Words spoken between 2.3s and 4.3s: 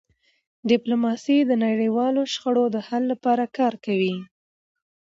شخړو د حل لپاره کار کوي.